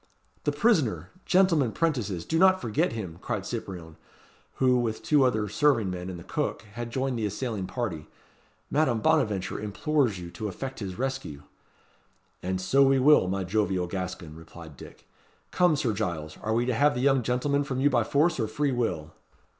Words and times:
"The 0.45 0.51
prisoner! 0.51 1.11
gentlemen 1.27 1.73
'prentices 1.73 2.25
do 2.25 2.39
not 2.39 2.59
forget 2.59 2.93
him!" 2.93 3.19
cried 3.21 3.45
Cyprien, 3.45 3.97
who, 4.55 4.79
with 4.79 5.03
two 5.03 5.23
other 5.23 5.47
serving 5.47 5.91
men 5.91 6.09
and 6.09 6.17
the 6.17 6.23
cook, 6.23 6.63
had 6.73 6.89
joined 6.89 7.19
the 7.19 7.25
assailing 7.27 7.67
party. 7.67 8.07
"Madame 8.71 8.99
Bonaventure 9.01 9.59
implores 9.59 10.17
you 10.19 10.31
to 10.31 10.47
effect 10.47 10.79
his 10.79 10.97
rescue." 10.97 11.43
"And 12.41 12.59
so 12.59 12.81
we 12.81 12.97
will, 12.97 13.27
my 13.27 13.43
jovial 13.43 13.85
Gascon," 13.85 14.35
replied 14.35 14.75
Dick. 14.75 15.07
"Come, 15.51 15.75
Sir 15.75 15.93
Giles! 15.93 16.35
are 16.41 16.55
we 16.55 16.65
to 16.65 16.73
have 16.73 16.95
the 16.95 17.01
young 17.01 17.21
gentleman 17.21 17.63
from 17.63 17.79
you 17.79 17.91
by 17.91 18.03
force 18.03 18.39
or 18.39 18.47
free 18.47 18.71
will?" 18.71 19.13